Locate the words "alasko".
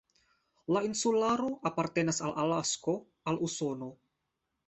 2.45-2.97